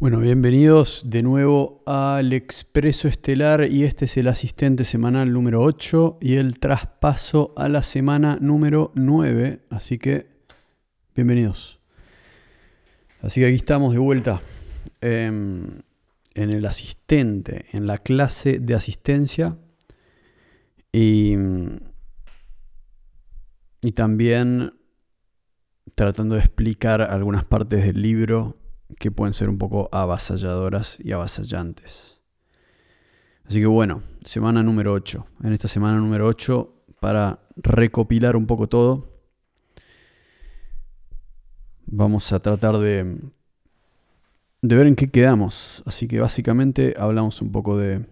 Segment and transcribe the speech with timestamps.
[0.00, 6.18] Bueno, bienvenidos de nuevo al Expreso Estelar y este es el asistente semanal número 8
[6.20, 10.28] y el traspaso a la semana número 9, así que
[11.16, 11.80] bienvenidos.
[13.22, 14.40] Así que aquí estamos de vuelta
[15.00, 15.64] em,
[16.34, 19.58] en el asistente, en la clase de asistencia
[20.92, 21.34] y,
[23.80, 24.74] y también
[25.96, 28.58] tratando de explicar algunas partes del libro
[28.98, 32.20] que pueden ser un poco avasalladoras y avasallantes.
[33.44, 35.26] Así que bueno, semana número 8.
[35.44, 39.08] En esta semana número 8, para recopilar un poco todo,
[41.86, 43.18] vamos a tratar de,
[44.62, 45.82] de ver en qué quedamos.
[45.86, 48.04] Así que básicamente hablamos un poco de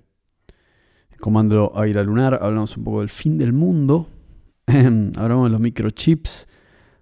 [1.21, 4.09] Comando Águila Lunar, hablamos un poco del fin del mundo,
[4.67, 6.49] hablamos de los microchips,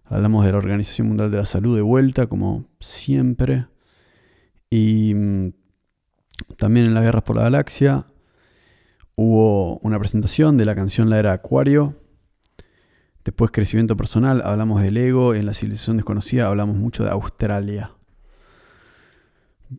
[0.05, 3.67] Hablamos de la Organización Mundial de la Salud de vuelta, como siempre.
[4.69, 5.53] Y mm,
[6.57, 8.07] también en las guerras por la galaxia
[9.17, 11.95] hubo una presentación de la canción La Era Acuario.
[13.25, 15.35] Después crecimiento personal, hablamos del ego.
[15.35, 17.93] En la civilización desconocida hablamos mucho de Australia.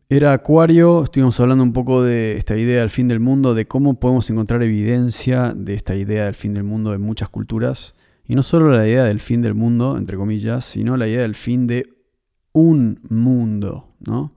[0.10, 4.00] Era Acuario, estuvimos hablando un poco de esta idea del fin del mundo, de cómo
[4.00, 7.95] podemos encontrar evidencia de esta idea del fin del mundo en muchas culturas.
[8.28, 11.36] Y no solo la idea del fin del mundo, entre comillas, sino la idea del
[11.36, 11.86] fin de
[12.54, 14.34] un mundo, ¿no?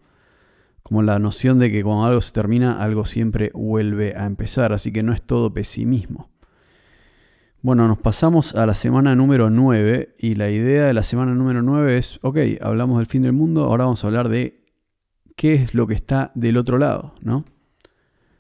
[0.83, 4.93] Como la noción de que cuando algo se termina, algo siempre vuelve a empezar, así
[4.93, 6.31] que no es todo pesimismo.
[7.61, 11.63] Bueno, nos pasamos a la semana número 9 y la idea de la semana número
[11.63, 14.65] 9 es, ok, hablamos del fin del mundo, ahora vamos a hablar de
[15.35, 17.45] qué es lo que está del otro lado, ¿no?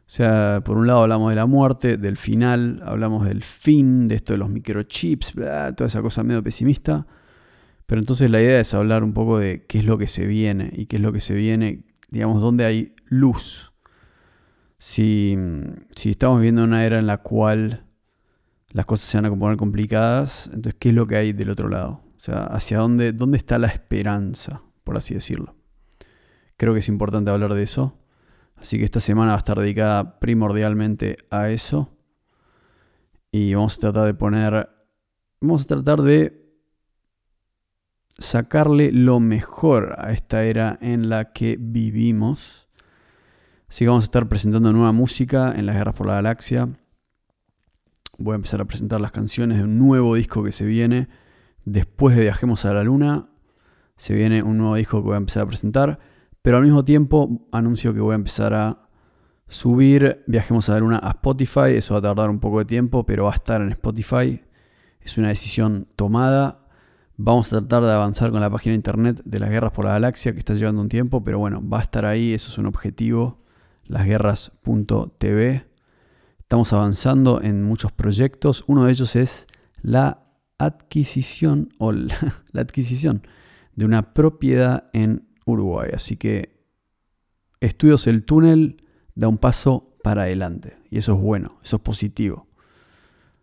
[0.09, 4.15] O sea, por un lado hablamos de la muerte, del final, hablamos del fin, de
[4.15, 7.07] esto de los microchips, toda esa cosa medio pesimista.
[7.85, 10.73] Pero entonces la idea es hablar un poco de qué es lo que se viene
[10.75, 13.75] y qué es lo que se viene, digamos, dónde hay luz.
[14.79, 15.37] Si,
[15.95, 17.85] si estamos viviendo una era en la cual
[18.73, 21.69] las cosas se van a poner complicadas, entonces ¿qué es lo que hay del otro
[21.69, 22.01] lado?
[22.17, 25.55] O sea, hacia dónde, dónde está la esperanza, por así decirlo.
[26.57, 27.99] Creo que es importante hablar de eso.
[28.61, 31.91] Así que esta semana va a estar dedicada primordialmente a eso.
[33.31, 34.69] Y vamos a tratar de poner,
[35.41, 36.49] vamos a tratar de
[38.19, 42.69] sacarle lo mejor a esta era en la que vivimos.
[43.69, 46.69] Así que vamos a estar presentando nueva música en las guerras por la galaxia.
[48.17, 51.09] Voy a empezar a presentar las canciones de un nuevo disco que se viene.
[51.65, 53.29] Después de Viajemos a la Luna,
[53.97, 56.01] se viene un nuevo disco que voy a empezar a presentar.
[56.49, 58.89] Pero al mismo tiempo anuncio que voy a empezar a
[59.49, 61.75] subir Viajemos a la Luna a Spotify.
[61.77, 64.41] Eso va a tardar un poco de tiempo, pero va a estar en Spotify.
[65.03, 66.67] Es una decisión tomada.
[67.19, 70.33] Vamos a tratar de avanzar con la página internet de las guerras por la galaxia,
[70.33, 72.33] que está llevando un tiempo, pero bueno, va a estar ahí.
[72.33, 73.45] Eso es un objetivo.
[73.85, 75.67] Lasguerras.tv.
[76.39, 78.65] Estamos avanzando en muchos proyectos.
[78.69, 79.47] Uno de ellos es
[79.83, 80.25] la
[80.57, 82.17] adquisición o la
[82.55, 83.21] adquisición
[83.77, 85.91] de una propiedad en Uruguay.
[85.95, 86.59] Así que
[87.61, 88.83] Estudios El Túnel
[89.15, 90.79] da un paso para adelante.
[90.91, 92.47] Y eso es bueno, eso es positivo.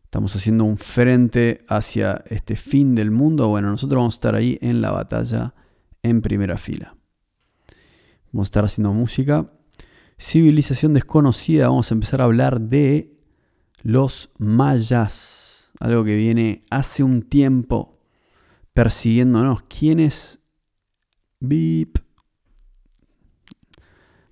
[0.05, 3.49] Estamos haciendo un frente hacia este fin del mundo.
[3.49, 5.53] Bueno, nosotros vamos a estar ahí en la batalla
[6.03, 6.95] en primera fila.
[8.31, 9.51] Vamos a estar haciendo música.
[10.17, 11.67] Civilización desconocida.
[11.67, 13.19] Vamos a empezar a hablar de
[13.81, 15.71] los mayas.
[15.81, 17.99] Algo que viene hace un tiempo
[18.73, 19.63] persiguiéndonos.
[19.63, 20.39] ¿Quiénes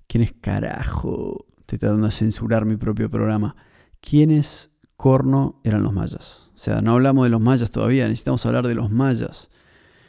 [0.06, 1.46] ¿Quién es carajo?
[1.60, 3.56] Estoy tratando de censurar mi propio programa.
[4.00, 6.50] ¿Quiénes corno eran los mayas?
[6.54, 9.50] O sea, no hablamos de los mayas todavía, necesitamos hablar de los mayas.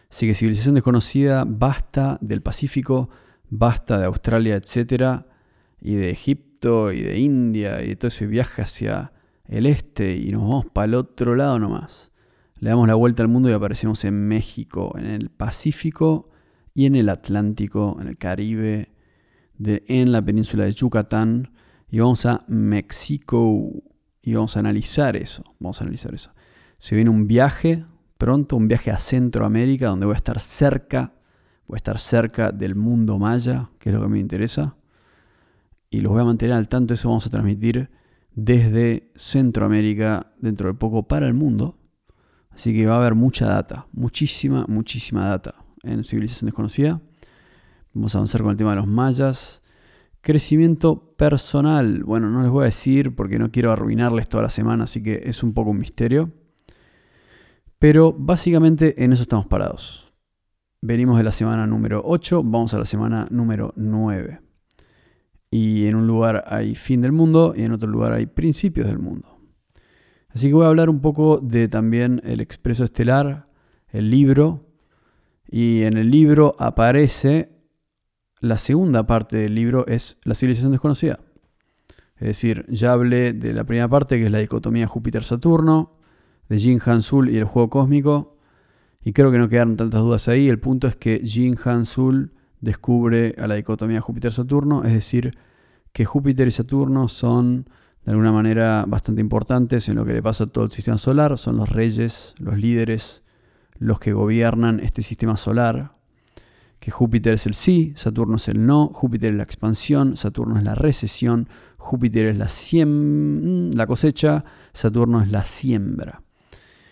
[0.10, 3.10] Así que civilización desconocida, basta del Pacífico,
[3.50, 5.28] basta de Australia, etcétera,
[5.82, 9.12] y de Egipto y de India y de todo ese viaje hacia
[9.46, 12.12] el este y nos vamos para el otro lado nomás.
[12.60, 16.30] Le damos la vuelta al mundo y aparecemos en México, en el Pacífico
[16.76, 18.90] y en el Atlántico, en el Caribe,
[19.58, 21.54] en la península de Yucatán.
[21.90, 23.72] Y vamos a México
[24.22, 25.44] y vamos a analizar eso.
[25.58, 26.32] Vamos a analizar eso.
[26.78, 27.86] Se viene un viaje
[28.18, 31.14] pronto, un viaje a Centroamérica, donde voy a estar cerca,
[31.66, 34.76] voy a estar cerca del mundo maya, que es lo que me interesa.
[35.90, 37.90] Y los voy a mantener al tanto, eso vamos a transmitir
[38.34, 41.78] desde Centroamérica dentro de poco para el mundo.
[42.50, 47.02] Así que va a haber mucha data, muchísima, muchísima data en Civilización Desconocida.
[47.94, 49.62] Vamos a avanzar con el tema de los mayas.
[50.22, 52.04] Crecimiento personal.
[52.04, 55.22] Bueno, no les voy a decir porque no quiero arruinarles toda la semana, así que
[55.26, 56.32] es un poco un misterio.
[57.80, 60.14] Pero básicamente en eso estamos parados.
[60.82, 64.40] venimos de la semana número 8, vamos a la semana número 9.
[65.52, 69.00] Y en un lugar hay fin del mundo y en otro lugar hay principios del
[69.00, 69.40] mundo.
[70.30, 73.48] Así que voy a hablar un poco de también el expreso estelar,
[73.88, 74.66] el libro.
[75.48, 77.50] Y en el libro aparece
[78.42, 81.20] la segunda parte del libro, es la civilización desconocida.
[82.16, 86.00] Es decir, ya hablé de la primera parte, que es la dicotomía Júpiter-Saturno,
[86.48, 88.38] de Jin Han Sul y el juego cósmico.
[89.04, 90.48] Y creo que no quedaron tantas dudas ahí.
[90.48, 95.32] El punto es que Jin Han Sul descubre a la dicotomía Júpiter-Saturno, es decir,
[95.92, 97.70] que Júpiter y Saturno son
[98.04, 101.38] de alguna manera bastante importantes en lo que le pasa a todo el sistema solar,
[101.38, 103.24] son los reyes, los líderes,
[103.78, 105.96] los que gobiernan este sistema solar,
[106.80, 110.64] que Júpiter es el sí, Saturno es el no, Júpiter es la expansión, Saturno es
[110.64, 112.48] la recesión, Júpiter es la,
[113.76, 116.22] la cosecha, Saturno es la siembra.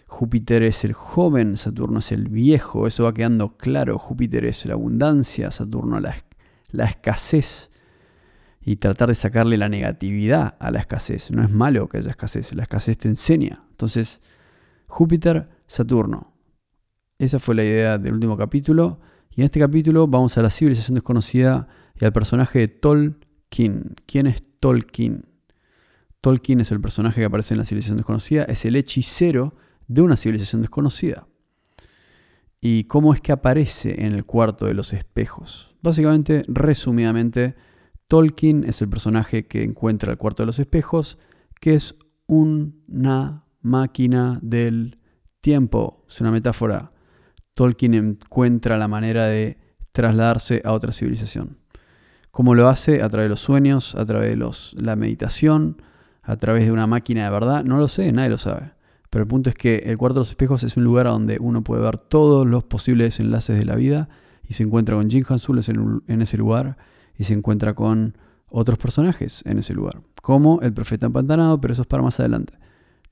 [0.08, 3.98] Júpiter es el joven, Saturno es el viejo, eso va quedando claro.
[3.98, 6.16] Júpiter es la abundancia, Saturno la,
[6.72, 7.72] la escasez.
[8.62, 11.32] Y tratar de sacarle la negatividad a la escasez.
[11.32, 13.64] No es malo que haya escasez, la escasez te enseña.
[13.72, 14.22] Entonces,
[14.88, 16.33] Júpiter, Saturno.
[17.24, 19.00] Esa fue la idea del último capítulo.
[19.32, 23.96] Y en este capítulo vamos a la civilización desconocida y al personaje de Tolkien.
[24.06, 25.24] ¿Quién es Tolkien?
[26.20, 29.56] Tolkien es el personaje que aparece en la civilización desconocida, es el hechicero
[29.88, 31.26] de una civilización desconocida.
[32.60, 35.76] ¿Y cómo es que aparece en el cuarto de los espejos?
[35.82, 37.56] Básicamente, resumidamente,
[38.10, 41.18] Tolkien es el personaje que encuentra el cuarto de los espejos,
[41.62, 41.96] que es
[42.28, 44.98] una máquina del
[45.40, 46.06] tiempo.
[46.10, 46.94] Es una metáfora
[47.54, 49.58] Tolkien encuentra la manera de
[49.92, 51.58] trasladarse a otra civilización.
[52.32, 53.02] ¿Cómo lo hace?
[53.02, 55.82] A través de los sueños, a través de los, la meditación,
[56.24, 57.64] a través de una máquina de verdad.
[57.64, 58.72] No lo sé, nadie lo sabe.
[59.10, 61.64] Pero el punto es que el cuarto de los espejos es un lugar donde uno
[61.64, 64.10] puede ver todos los posibles enlaces de la vida
[64.48, 65.62] y se encuentra con Jin Hansul
[66.08, 66.78] en ese lugar
[67.18, 68.18] y se encuentra con
[68.48, 72.54] otros personajes en ese lugar, como el profeta empantanado, pero eso es para más adelante.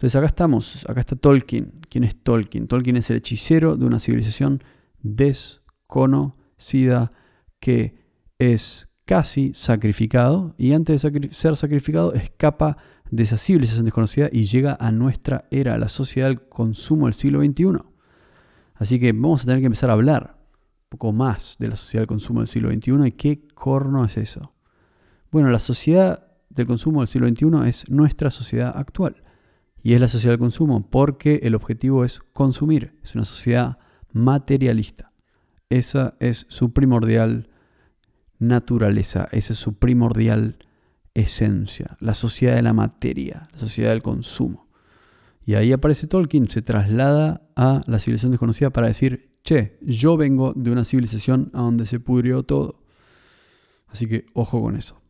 [0.01, 1.73] Entonces acá estamos, acá está Tolkien.
[1.87, 2.67] ¿Quién es Tolkien?
[2.67, 4.63] Tolkien es el hechicero de una civilización
[5.03, 7.11] desconocida
[7.59, 8.01] que
[8.39, 12.77] es casi sacrificado y antes de ser sacrificado escapa
[13.11, 17.39] de esa civilización desconocida y llega a nuestra era, la sociedad del consumo del siglo
[17.39, 17.83] XXI.
[18.73, 20.35] Así que vamos a tener que empezar a hablar
[20.85, 24.17] un poco más de la sociedad del consumo del siglo XXI y qué corno es
[24.17, 24.55] eso.
[25.29, 29.21] Bueno, la sociedad del consumo del siglo XXI es nuestra sociedad actual.
[29.83, 32.99] Y es la sociedad del consumo porque el objetivo es consumir.
[33.03, 33.79] Es una sociedad
[34.13, 35.11] materialista.
[35.69, 37.49] Esa es su primordial
[38.39, 40.57] naturaleza, esa es su primordial
[41.13, 41.97] esencia.
[41.99, 44.67] La sociedad de la materia, la sociedad del consumo.
[45.45, 50.53] Y ahí aparece Tolkien, se traslada a la civilización desconocida para decir, che, yo vengo
[50.55, 52.83] de una civilización a donde se pudrió todo.
[53.87, 55.00] Así que ojo con eso.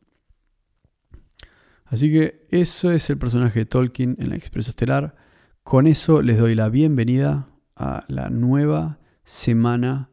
[1.92, 5.14] Así que eso es el personaje de Tolkien en la Expreso Estelar.
[5.62, 10.10] Con eso les doy la bienvenida a la nueva semana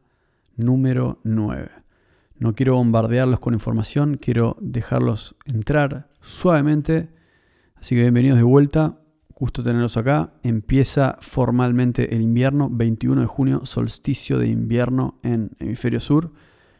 [0.57, 1.69] número 9.
[2.37, 7.13] No quiero bombardearlos con información, quiero dejarlos entrar suavemente.
[7.75, 8.99] Así que bienvenidos de vuelta,
[9.33, 10.33] gusto tenerlos acá.
[10.43, 16.33] Empieza formalmente el invierno, 21 de junio, solsticio de invierno en hemisferio sur.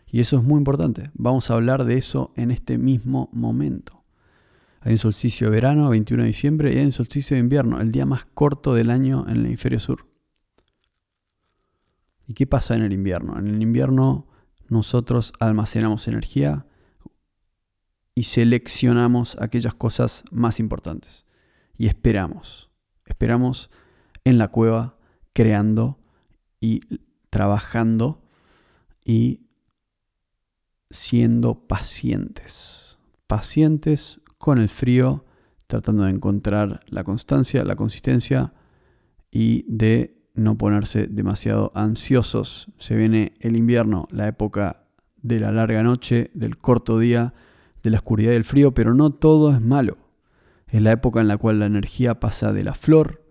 [0.08, 1.10] Y eso es muy importante.
[1.14, 3.99] Vamos a hablar de eso en este mismo momento.
[4.82, 7.92] Hay un solsticio de verano, 21 de diciembre, y hay un solsticio de invierno, el
[7.92, 10.08] día más corto del año en el hemisferio sur.
[12.28, 13.38] ¿Y qué pasa en el invierno?
[13.38, 14.28] En el invierno
[14.70, 16.68] nosotros almacenamos energía
[18.14, 21.26] y seleccionamos aquellas cosas más importantes.
[21.78, 22.70] Y esperamos.
[23.06, 23.72] Esperamos
[24.24, 24.98] en la cueva,
[25.34, 25.98] creando
[26.60, 26.82] y
[27.30, 28.22] trabajando
[29.04, 29.48] y
[30.92, 32.98] siendo pacientes.
[33.28, 35.26] Pacientes con el frío,
[35.68, 38.54] tratando de encontrar la constancia, la consistencia
[39.30, 42.72] y de no ponerse demasiado ansiosos.
[42.80, 44.86] Se viene el invierno, la época
[45.22, 47.34] de la larga noche, del corto día,
[47.84, 49.98] de la oscuridad y el frío, pero no todo es malo.
[50.70, 53.26] Es la época en la cual la energía pasa de la flor,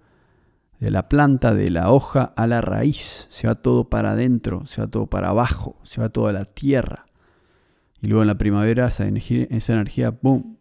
[0.78, 3.26] de la planta, de la hoja a la raíz.
[3.30, 7.06] Se va todo para adentro, se va todo para abajo, se va toda la tierra.
[8.02, 10.57] Y luego en la primavera esa energía, esa energía boom,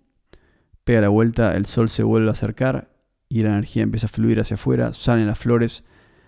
[0.88, 2.96] pega la vuelta, el sol se vuelve a acercar
[3.28, 5.84] y la energía empieza a fluir hacia afuera, salen las flores,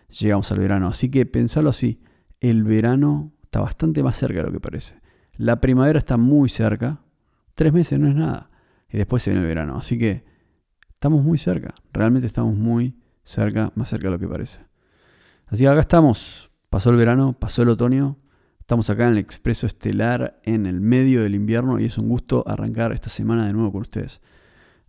[0.09, 0.89] llegamos al verano.
[0.89, 2.01] Así que pensarlo así,
[2.41, 4.99] el verano está bastante más cerca de lo que parece.
[5.37, 6.99] La primavera está muy cerca,
[7.55, 8.49] tres meses no es nada,
[8.89, 9.77] y después se viene el verano.
[9.77, 10.25] Así que
[10.89, 14.59] estamos muy cerca, realmente estamos muy cerca, más cerca de lo que parece.
[15.45, 18.17] Así que acá estamos, pasó el verano, pasó el otoño,
[18.59, 22.43] Estamos acá en el Expreso Estelar en el medio del invierno y es un gusto
[22.47, 24.21] arrancar esta semana de nuevo con ustedes.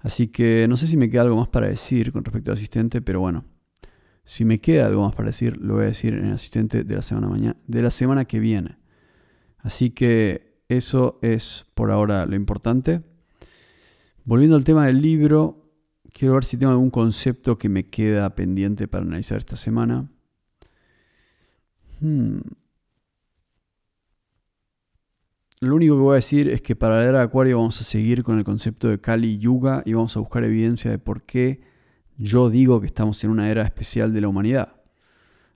[0.01, 3.03] Así que no sé si me queda algo más para decir con respecto al asistente,
[3.03, 3.45] pero bueno,
[4.25, 6.95] si me queda algo más para decir, lo voy a decir en el asistente de
[6.95, 8.79] la semana, mañana, de la semana que viene.
[9.59, 13.03] Así que eso es por ahora lo importante.
[14.25, 15.73] Volviendo al tema del libro,
[16.13, 20.09] quiero ver si tengo algún concepto que me queda pendiente para analizar esta semana.
[22.01, 22.39] Hmm.
[25.63, 28.39] Lo único que voy a decir es que para leer Acuario vamos a seguir con
[28.39, 31.61] el concepto de Kali Yuga y vamos a buscar evidencia de por qué
[32.17, 34.77] yo digo que estamos en una era especial de la humanidad.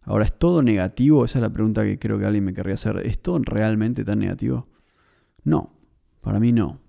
[0.03, 1.25] Ahora, ¿es todo negativo?
[1.25, 2.99] Esa es la pregunta que creo que alguien me querría hacer.
[3.07, 4.69] ¿Es todo realmente tan negativo?
[5.43, 5.73] No,
[6.21, 6.81] para mí no.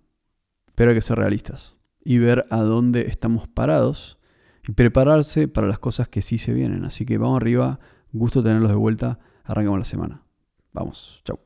[0.76, 4.20] Pero hay que ser realistas y ver a dónde estamos parados
[4.68, 6.84] y prepararse para las cosas que sí se vienen.
[6.84, 7.80] Así que vamos arriba,
[8.12, 10.24] gusto tenerlos de vuelta, arrancamos la semana.
[10.74, 11.45] Vamos, chao.